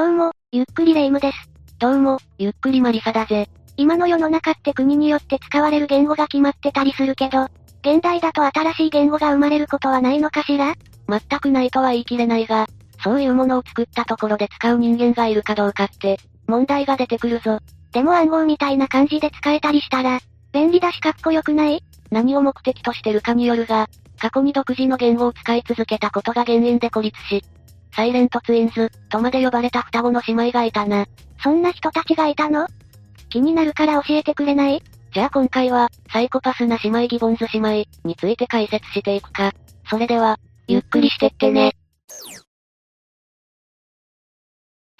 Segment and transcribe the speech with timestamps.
[0.00, 1.50] どうも、ゆっくりレ夢ムです。
[1.78, 3.50] どうも、ゆっくりマリサだぜ。
[3.76, 7.48] 今の世の中って国によって使われる言語が決まってたりするけど、
[7.82, 10.72] 現代だと新しい言語が生まれることはないのかしら？
[11.06, 12.66] 全くないとは言い切れないが、
[13.04, 17.58] そういうものを作ったところで使う人間がいるかどうかって、問題が出てくるぞ。
[17.92, 20.20] でも暗号みたいな感じで使えたりしたら、
[20.52, 21.84] 便利だしかっこよくない？
[22.10, 23.86] 何を目的としてるかによるが、
[24.18, 27.44] 過去に独自の言語を使い続けたことが原因で孤立し、
[27.92, 31.06] サイレントツインズ、とまで呼ばれた双子の姉妹がいたな。
[31.42, 32.66] そんな人たちがいたの？
[33.28, 34.82] 気になるから教えてくれない？
[35.12, 39.52] じゃあ今回は、サイコパスな姉妹ギボンズ姉妹について解説していくか。
[39.88, 41.72] それでは、ゆっくりしてってね。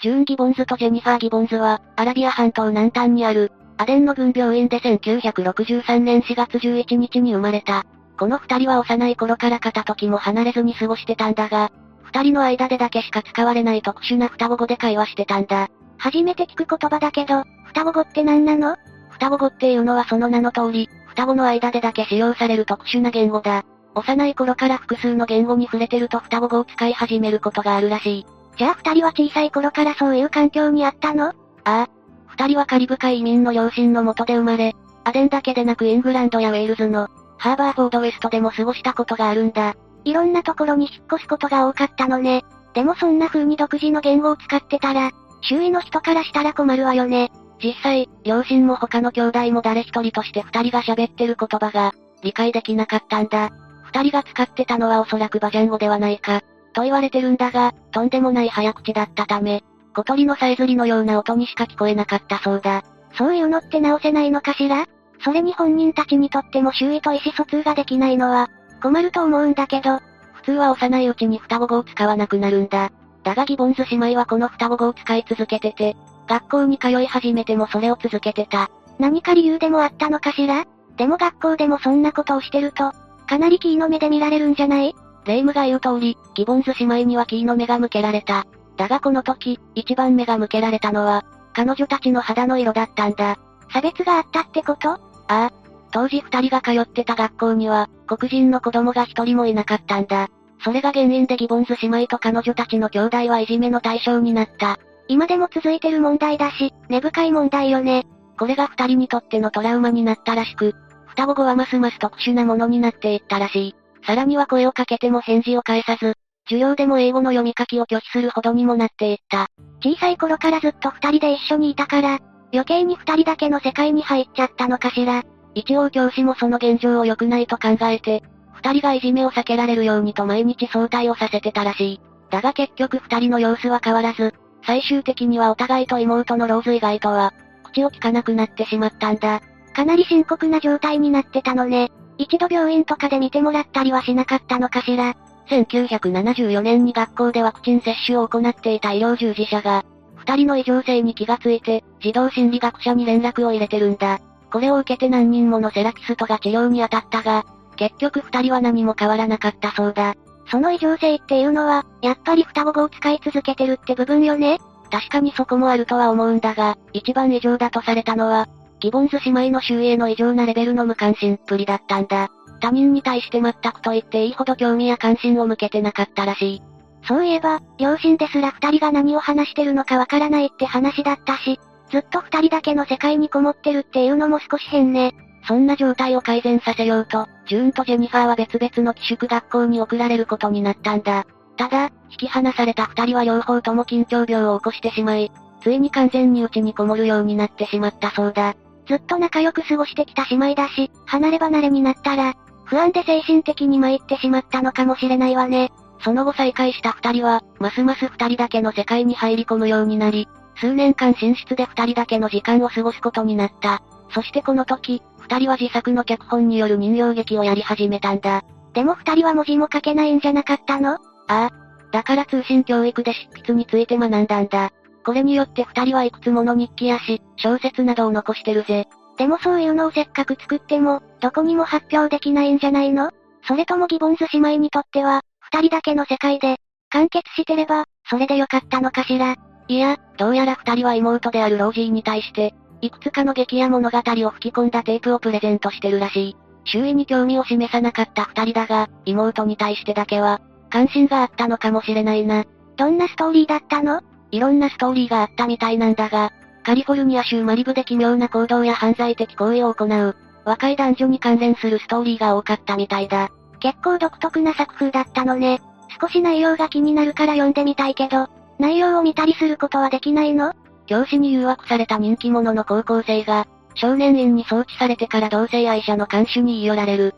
[0.01, 7.85] ジューン・ギボンズとジェニファー・ギボンズは、アラビア半島南端にある、アデンの軍病院で1963年4月11日に生まれた。
[8.17, 11.71] この二人は幼い頃から片時も離れずに過ごしてたんだが、
[12.13, 15.69] 二人の間でだけしか使われない特殊な双子語で会話してたんだ。
[15.97, 18.75] 初めて聞く言葉だけど、双子語って何なの？
[19.11, 23.63] 双子語っていうのはその名の通り、双子の間でだけ使用される特殊な言語だ。
[23.95, 28.25] 幼い頃から複数の言語に触れてると双子語を使い始めることがあるらしい。
[28.57, 31.27] じゃあ二人は小さい頃からそういう環境にあったの？
[31.27, 31.89] ああ。
[32.27, 39.75] 二人はカリブ海移民の両親の元で生まれ、アデンだけでなくイングランドやウェールズの、ハーバーフォードウェストでも過ごしたことがあるんだ。
[40.03, 42.43] いろんなところに引っ越すことが多かったのね。
[42.73, 47.31] でもそんな風に独自の言語を使ってたら、周囲の人からしたら困るわよね。
[47.63, 53.49] 実際、両親も他の兄弟も誰一人として二人が喋ってる言葉が、理解できなかったんだ。
[53.83, 56.41] 二人が使ってたのはおそらくバジャン語ではないか、
[56.73, 59.63] と言われてるんだが、とんでもない早口だったため、
[59.93, 62.83] 小鳥のさえずりのような音にしか聞こえなかったそうだ。
[63.17, 64.85] そういうのって直せないのかしら？
[65.23, 68.49] それに本人たちにとっても周囲と意思疎通ができないのは、
[68.81, 69.99] 困ると思うんだけど、
[70.33, 72.91] 普通は幼いうちに双子語を使わなくなるんだ。
[73.23, 75.95] だがギボンズ姉妹はこの双子語を使い続けてて、
[76.27, 78.69] 学校に通い始めてもそれを続けてた。
[78.99, 80.65] 何か理由でもあったのかしら？
[80.97, 82.91] でも学校でもそんなことをしてると、
[83.27, 84.95] かなりキーの目で見られるんじゃない？
[85.25, 88.45] レイムが言う通り、ギボンズ姉妹にはキーの目が向けられた。
[88.77, 93.37] だがこの時、一番目が向けられたのは、彼女たちの肌の色だったんだ。
[93.71, 94.91] 差別があったってこと？
[94.91, 95.51] ああ、
[95.91, 100.29] 当時二人が通ってた学校には、黒人の子供が一人もいなかったんだ。
[100.63, 104.77] それが原因でギボンズ姉妹と彼女たちの兄弟はいじめの対象になった。
[105.07, 108.05] 今でも続いてる問題だし、根深い問題よね。
[108.37, 110.73] これが二人にとってのトラウマになったらしく、
[111.07, 113.75] 双子語はますます特殊なものになっていったらしい。
[114.05, 116.15] さらには声をかけても返事を返さず、
[116.45, 119.47] 授業でも英語の読み書きを拒否するほどにもなっていった。
[119.83, 122.19] 小さい頃からずっと二人で一緒にいたから、
[122.53, 125.23] 余計に二人だけの世界に入っちゃったのかしら。
[125.53, 128.23] 一応教師もその現状を良くないと考えて、
[128.53, 132.01] 二人がいじめを避けられるようにと毎日早退をさせてたらしい。
[132.29, 134.33] だが結局二人の様子は変わらず、
[134.65, 139.41] 最終的にはお互いと妹のローズ以外とは、口を聞かなくなってしまったんだ。
[139.73, 141.91] かなり深刻な状態になってたのね。
[142.17, 145.15] 一度病院とかで見てもらったりはしなかったのかしら。
[145.49, 149.83] 1974年に学校でワクチン接種を行っていた医療従事者が、
[150.15, 154.19] 二人の異常性に気がついて、児童心理学者に連絡を入れてるんだ。
[154.51, 157.45] これを受けて何人ものセラキストが治療に当たったが、
[157.77, 160.15] 結局二人は何も変わらなかったそうだ。
[160.47, 164.59] その異常性っていうのは、やっぱり双子語を使い続けてるって部分よね
[164.91, 168.47] 確かにそこもあるとは思うんだが、一番異常だとされたのは、
[168.81, 172.29] ギボンズ姉妹の周囲への異常なレベルの無関心っぷりだったんだ。
[172.59, 176.61] 他人に対して全くと言っていいほど興味や関心を向けてなかったらしい。
[177.07, 181.59] そういえば、両親ですら二人が何を話してるのかわからないって話だったし、
[181.91, 185.13] ずっと二人だけの世界にこもってるっていうのも少し変ね。
[185.47, 191.25] そんな状態を改善させようと、ジューンとジェニファーは別々の寄宿学校に送られることになったんだ。
[191.57, 195.31] ただ、引き離された二人は両方とも緊張病を起こしてしまい、
[195.61, 198.55] ついに完全に家にこもるようになってしまったそうだ。
[198.87, 202.35] ずっと仲良く過ごしてきた姉妹だし、離れ離れになったら、
[202.65, 205.71] 不安で精神的に参ってしまったのかもしれないわね。
[206.03, 210.27] その後再会した二人は、ますます二人だけの世界に入り込むようになり、
[210.61, 213.81] 数年間寝室で二人だけの時間を過ごすことになった。
[214.13, 218.43] そしてこの時、二人は自作の脚本による人形劇をやり始めたんだ。
[218.73, 220.93] でも二人は文字も書けないんじゃなかったの？
[220.93, 221.49] ああ。
[221.91, 224.69] だから通信教育で執筆について学んだんだ。
[225.03, 228.87] これによって二人はいくつもの日記や詩、小説などを残してるぜ。
[229.17, 233.09] でもそういうのをせっかく作っても、どこにも発表できないんじゃないの？
[233.47, 236.57] それともギボンズ姉妹にとっては、二人だけの世界で、
[236.91, 239.35] 完結してれば、それでよかったのかしら。
[239.71, 246.37] いや、どうやら二人は妹であるロージーに対して、いくつかの劇や物語を吹き込んだテープをプレゼントしてるらしい。
[246.65, 252.43] 周囲に興味を示さなかった二人だが、妹に対してだけは、関心があったのかもしれないな。
[252.75, 254.01] どんなストーリーだったの？
[254.31, 256.33] いろんなストーリーがあったみたいなんだが、
[256.65, 263.29] カリフォルニア州マリブで奇妙な行動や犯罪的行為を行う、若い男女に関連するストーリーが多かったみたいだ。
[263.61, 265.61] 結構独特な作風だったのね。
[266.01, 268.27] 少し内容が気になるから読んでみたいけど、
[268.61, 270.53] 内容を見たりすることはできないの？
[270.85, 277.15] 教師に誘惑された人気者の高校生が、少年院に送致されてから同性愛者の監守に言い寄られる。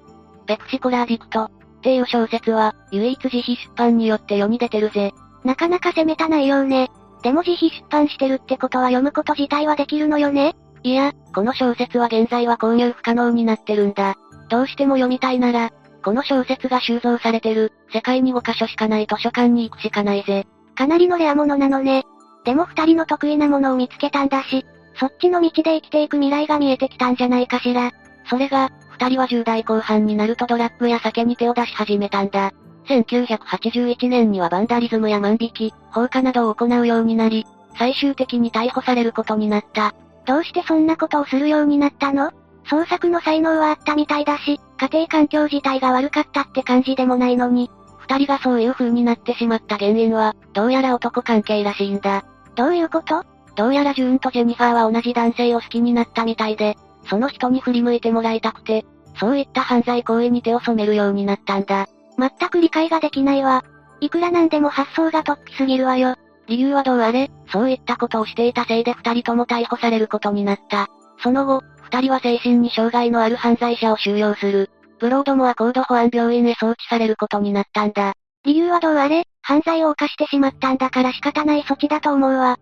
[0.47, 1.51] ペプシコラーディクトっ
[1.81, 5.11] ていう小説は、唯一自費出版によって世に出てるぜ。
[5.43, 6.89] なかなか攻めた内容ね。
[7.23, 14.15] でも自費出版してるってことは読むこと自体はできるのよねいや、この小説は現在は購入不可能になってるんだ。
[14.49, 15.71] どうしても読みたいなら、
[16.03, 20.45] この小説が収蔵されてる、世界に5カ所しかない図書館に行くしかないぜ。
[20.75, 22.05] かなりのレアものなのね。
[22.45, 24.65] でも二人の得意なものを見つけたんだし、
[24.99, 27.91] そっちの道で生きていく未来が見えてきたんじゃないかしら。
[28.29, 32.51] それが、二人は10代後半になるとドラッグや酒に手を出し始めたんだ。
[32.87, 37.45] 1981年にはバンダリズムや万引き、放火などを行うようになり、
[37.77, 39.95] 最終的に逮捕されることになった。
[40.25, 42.31] どうしてそんなことをするようになったの？
[42.69, 47.69] 創作の才能はあったみたいだし、家庭環境自体が悪かったって感じでもないのに、
[48.07, 52.23] 二人がそういう風になってしまった原因は、どうやら男関係らしいんだ。
[52.55, 53.23] どういうこと？
[53.55, 56.75] どうやらジューンとジェニファーは同じ男性を好きになったみたいで、
[57.07, 58.85] その人に振り向いてもらいたくて、
[59.19, 61.87] そういった犯罪行為に手を染めるようになったんだ。
[62.17, 63.63] 全く理解ができないわ。
[63.99, 66.15] いくらなんでも発想が突飛すぎるわよ。
[66.47, 70.87] 理由はどうあれ、そういったことをしていたせいで二人とも逮捕されることになった。
[71.21, 74.69] その後、二人は精神に障害のある犯罪者を収容する。
[74.99, 78.13] ブロードモア高度保安病院へ送致されることになったんだ。
[78.45, 82.57] 理由はどうあれ、犯罪を犯してしまったんだから仕方ない措置だと思うわ。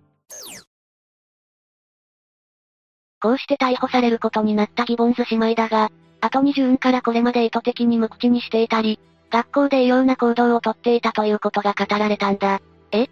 [3.21, 5.91] こうして逮捕されることになったギボンズ姉妹だが、
[6.21, 8.99] 後にジューンからこれまで意図的に無口にしていたり、
[9.29, 12.61] 学校で異様な行動をとっていたということが語られたんだ。
[12.91, 13.07] え？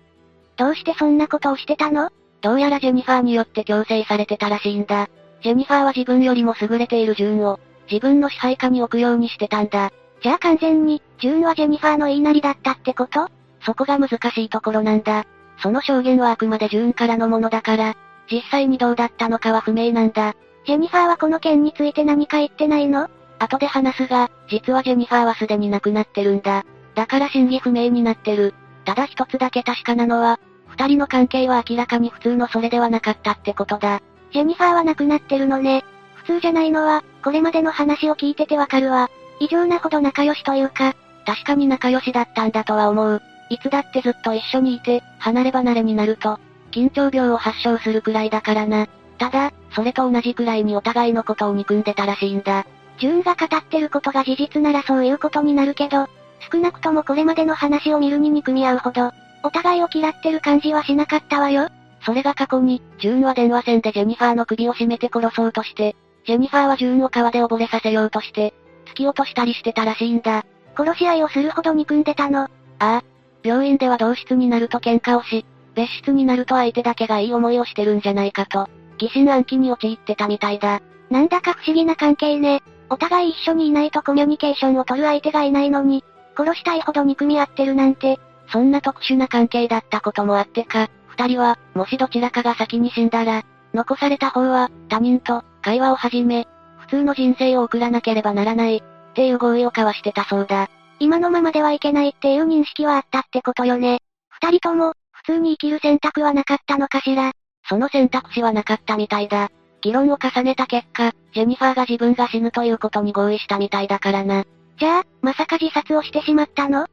[0.58, 2.12] どうしてそんなことをしてたの？
[2.42, 5.10] どうやらジェニファーによって強制されてたらしいんだ。
[5.42, 7.60] ジェニファーは自分よりも優れているジューンを、
[7.92, 9.92] 自分の支配下に置くようにしてたんだ。
[10.22, 13.28] じゃあ完全に、ジューンはジェニファーの言いなりだったってこと？
[13.66, 15.26] そこが難しいところなんだ。
[15.62, 17.96] その証言はあくまでジューンからのものだから、
[18.32, 20.36] 実際にどうだったのかは不明なんだ。
[20.66, 23.10] ジェニファーはこの件について何か言ってないの？
[23.40, 26.66] 後で話すが、実はジェニファーはすでに亡くなってるんだ。
[26.96, 28.54] だから真偽不明になってる。
[28.86, 34.02] ただ一つだけ確かなのは、二人の関係は明らかに普通のそれではなかったってことだ。
[34.32, 35.84] ジェニファーは亡くなってるのね。
[36.30, 39.10] 普通じゃないのは、これまでの話を聞いててわかるわ。
[39.40, 40.94] 異常なほど仲良しというか、
[41.26, 43.22] 確かに仲良しだったんだとは思う。
[43.50, 46.40] いつだってずっと一緒にいて、離れ離れになると、
[46.70, 48.86] 緊張病を発症するくらいだからな。
[49.18, 52.68] ただ、それと同じくらいにお互いのことを憎んでたらしいんだ。
[53.00, 56.06] ジューンが語ってることが事実ならそういうことになるけど、
[56.52, 59.12] 少なくともこれまでの話を見るに憎み合うほど、
[59.42, 61.70] お互いを嫌ってる感じはしなかったわよ。
[62.06, 65.96] それが過去に、ジューンは電話線でジェニファーの首を絞めて殺そうとして、
[66.30, 68.54] ジェニファーはジューンを川で溺れさせようとして、
[68.86, 70.46] 突き落としたりしてたらしいんだ。
[70.78, 72.42] 殺し合いをするほど憎んでたの。
[72.42, 72.48] あ
[72.78, 73.04] あ。
[73.42, 75.44] 病院では同室になると喧嘩をし、
[75.74, 80.84] 別室になると相手だけがいい思いをしてるんじゃないかと、疑心暗鬼に陥ってたみたいだ。
[81.10, 82.62] なんだか不思議な関係ね。
[82.92, 86.04] お互い一緒にいないとコミュニケーションを取る相手がいないのに、
[86.38, 88.20] 殺したいほど憎み合ってるなんて、
[88.52, 93.42] そんな特殊な関係だったこともあってか、二人は、もしどちらかが先に死んだら、
[93.74, 96.48] 残された方は、他人と、会話を始め、
[96.78, 100.70] 普通の人生を送らなければならない、っていう合意を交わしてたそうだ。
[101.00, 104.00] 今のままではいけないっていう認識はあったってことよね。
[104.30, 107.32] 二人とも、普通に生きる選択はなかったのかしら。
[107.68, 109.50] その選択肢はなかったみたいだ。
[109.82, 114.46] 議論を重ねた結果、ジェニファーが自分が死ぬということに合意したみたいだからな。
[114.78, 116.88] じゃあ、まさか自殺をしてしまったの？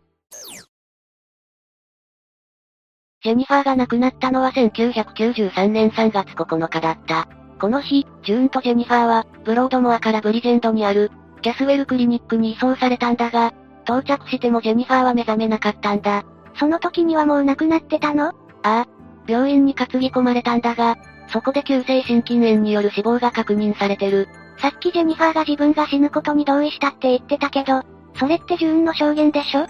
[3.22, 7.28] ジェニファーが亡くなったのは1993年3月9日だった。
[7.60, 11.10] この日、ジューンとジェニファーは、ブロードモアからブリジェンドにある、
[11.42, 13.52] キャスウェルクリニックに移送されたんだが、
[13.84, 16.24] 到着してもジェニファーは目覚めなかったんだ。
[16.58, 18.28] その時にはもう亡くなってたの？
[18.28, 18.32] あ
[18.62, 18.86] あ。
[19.26, 20.96] 病院に担ぎ込まれたんだが、
[21.28, 24.28] そこで急性心筋炎による死亡が確認されてる。
[24.58, 27.82] さっきジェニファーが自分が死ぬことに同意したって言ってたけど、
[28.18, 29.66] それってジューンの証言でしょ？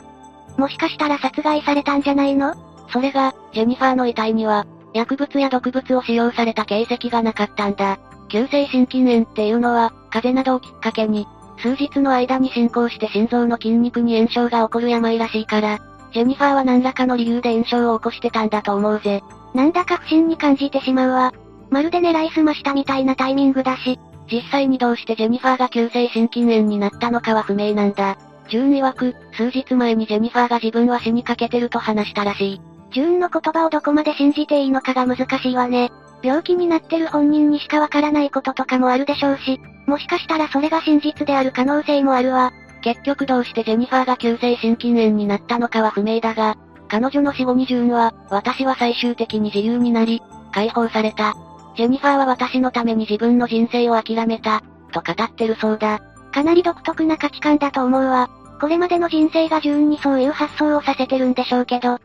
[0.59, 2.55] もしかしたら殺害されたんじゃないの？
[2.91, 4.67] それが、ジェニファーの遺体には、
[4.97, 7.99] 薬物や毒物を使用された形跡がなかったんだ。
[8.29, 11.27] 急性心筋炎っていうのは、風邪などをきっかけに、
[11.59, 15.79] 数日の間に進行して心臓の筋肉に炎症が起こる病らしいから、
[16.13, 19.23] ジェニファーは何らかの理由で炎症を起こしてたんだと思うぜ。
[19.55, 21.33] なんだか不審に感じてしまうわ。
[21.71, 23.99] まるで狙いすましたみたいなタイミングだし。
[24.31, 28.17] 実際にどうしてジェニファーが急性心筋炎になったのかは不明なんだ。
[28.49, 32.61] ジューン曰く、数日前にジェニファーが自分は死にかけてると話したらしい。
[32.93, 35.91] ジューンの言葉をどこまで信じていいのかが難しいわね。
[36.23, 42.53] 病気になってる本人にしかわからないこととかもあるでしょうし、もしかしたらそれが真実である可能性もあるわ。
[42.83, 46.57] 結局どうしてジェニファーが急性心筋炎になったのかは不明だが、
[46.89, 51.35] 彼女の死後にジューンは、私は最終的に自由になり、解放された。
[51.77, 54.63] ジェニファーは私のために自分の人生を諦めた、
[54.93, 56.01] と語ってるそうだ。
[56.33, 58.31] かなり独特な価値観だと思うわ。
[58.61, 61.99] これまでの人生がジューンにそういう発想をさせてるんでしょうけど。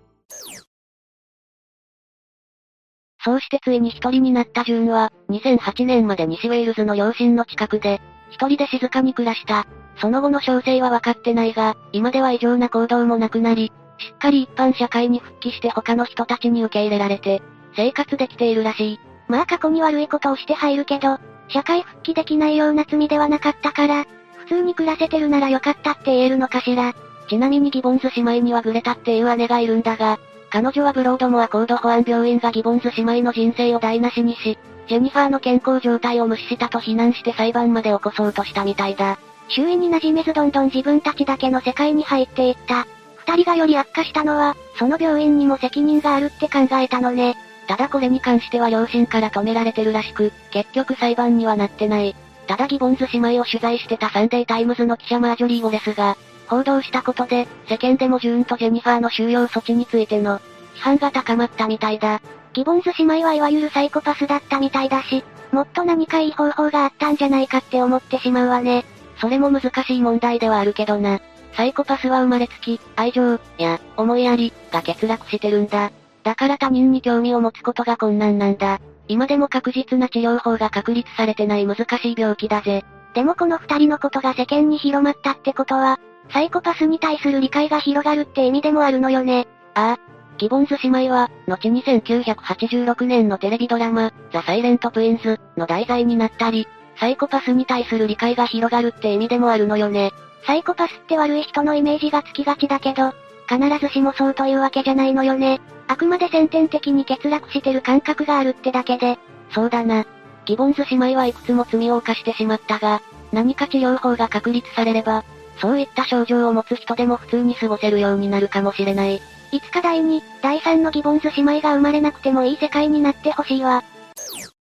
[3.24, 8.02] そうしてついに一人になったジューンは、2008年まで西ウェールズの両親の近くで、
[8.32, 9.68] 一人で静かに暮らした。
[9.98, 17.44] その後の詳細は分かってないが、今では異常な行動もなくなり、しっかり一般社会に復帰して他の人たちに受け入れられて、
[17.76, 19.00] 生活できているらしい。
[19.28, 24.06] まあ過去に悪いことをして入るけど、社会復帰できないような罪ではなかったから、
[24.38, 26.94] 普通に暮らせてるならよかったって言えるのかしら。
[27.30, 30.20] ちなみにギボンズ姉妹にはグレタっていう姉がいるんだが、
[30.52, 34.58] 彼女はブロードモアコード保安病院がギボンズ姉妹の人生を台無しにし、
[34.90, 39.18] ジェニファーの健康状態を無視したと非難して裁判まで起こそうとしたみたいだ。
[39.48, 42.86] 周囲に馴染めずどんどん自分たちだけの世界に入っていった。
[43.26, 47.38] 二人がより悪化したのは、その病院にも責任があるって考えたのね。
[47.68, 52.14] ただこれに関しては両親から止められてるらしく、結局裁判にはなってない。
[52.48, 56.18] ただギボンズ姉妹を取材してたサンデータイムズの記者マージョリー・ウォレスが、
[56.52, 60.40] 報道したことで、世間でもジューンとジェニファーの収容措置についての、
[60.76, 62.20] 批判が高まったみたいだ。
[62.52, 68.84] ギボンズ姉妹はいわゆるサイコパスだったみたいだし、もっと何かいい方法があったんじゃないかって思ってしまうわね。
[69.22, 71.22] それも難しい問題ではあるけどな。
[71.54, 75.90] サイコパスは生まれつき、愛情、や、思いやり、が欠落してるんだ。
[76.24, 78.82] だから他人に興味を持つことが困難なんだ。
[79.08, 82.84] 今でも確実な治療法が確立されてない難しい病気だぜ。
[83.14, 85.98] でもこの二人のことが世間に広まったってことは、
[86.30, 89.48] サイコパスに対する理解が広がるって意味でもあるのよね。
[89.74, 90.12] ああ。
[90.38, 96.68] ギボンズ姉妹は、後に1986年のテレビドラマ、ザ・サイレント・プインズの題材になったり、
[97.00, 100.12] サイコパスに対する理解が広がるって意味でもあるのよね。
[100.46, 103.14] サイコパスって悪い人のイメージがつきがちだけど、
[103.48, 105.62] 必ずしもそうというわけじゃないのよね。
[105.88, 109.20] あくまで先天的に欠落してる感覚があるってだけで。
[109.50, 110.06] そうだな。
[110.46, 113.02] ギボンズ姉妹はいくつも罪を犯してしまったが、
[113.32, 115.24] 何か治療法が確立されれば、
[115.60, 119.22] そういった症状を持つ人でも普通に過ごせるようになるかもしれない。
[119.52, 123.84] いつか第2、第3のギボンズ姉妹が生まれなくてもいい世界になってほしいわ。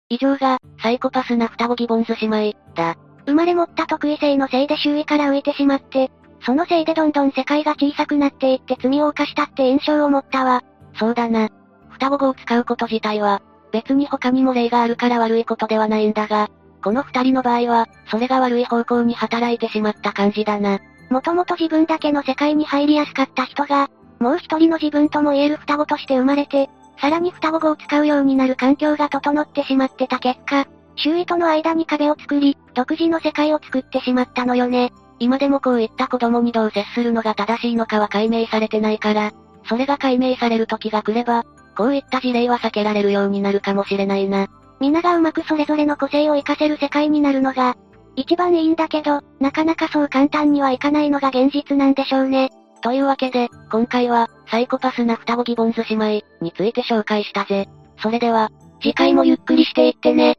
[0.10, 2.96] 以上が、サイコパスな双子ギボンズ姉妹、だ。
[3.26, 6.10] 生まれ持った得意性のせいで周囲から浮いてしまって、
[6.42, 10.64] そのせいでどんどん世界が小さくなっていって罪を犯したって印象を持ったわ。
[10.96, 11.50] そうだな。
[11.92, 13.42] 双子語を使うこと自体は、
[13.72, 16.50] 別に他にも例があるから悪いことではないんだが、
[16.84, 20.80] この二人の場合は、それが悪い方向に働いてしまった感じだな。
[21.10, 26.70] もともと自分だけの世界に入りやすかった人が、もう一人の自分とも言える双子として生まれて、
[27.02, 34.92] さらに双子語を使うようになる環境が整ってしまってた結果、周囲との間に壁を作り、独自の世界を作ってしまったのよね。
[35.18, 39.32] 今でもこういった子供にどう接するのが正しいのかは解明されてないから、
[39.66, 41.46] それが解明される時が来れば、
[41.78, 44.48] こういった事例は避けられるようになるかもしれないな。
[44.80, 47.76] 皆がうまくそれぞれの個性を活かせる世界になるのが、
[48.16, 52.50] 一番いいんだけど、なかなかそう簡単にはいかないのが現実なんでしょうね。
[52.82, 57.68] というわけで、今回は、サイコパスな双子ギボンズ姉妹について紹介したぜ。
[58.02, 58.50] それでは、
[58.82, 60.38] 次回もゆっくりしていってね。